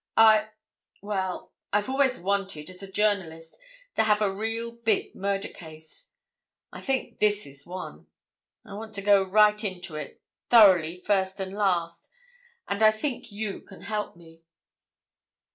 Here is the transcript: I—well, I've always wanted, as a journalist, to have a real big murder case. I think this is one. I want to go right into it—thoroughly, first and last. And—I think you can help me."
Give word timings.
I—well, 0.17 1.51
I've 1.71 1.87
always 1.87 2.19
wanted, 2.19 2.71
as 2.71 2.81
a 2.81 2.91
journalist, 2.91 3.59
to 3.93 4.01
have 4.01 4.19
a 4.19 4.33
real 4.33 4.71
big 4.71 5.13
murder 5.13 5.47
case. 5.49 6.09
I 6.73 6.81
think 6.81 7.19
this 7.19 7.45
is 7.45 7.67
one. 7.67 8.07
I 8.65 8.73
want 8.73 8.95
to 8.95 9.03
go 9.03 9.21
right 9.21 9.63
into 9.63 9.93
it—thoroughly, 9.97 10.95
first 10.95 11.39
and 11.39 11.53
last. 11.53 12.09
And—I 12.67 12.89
think 12.89 13.31
you 13.31 13.61
can 13.61 13.81
help 13.81 14.15
me." 14.15 14.41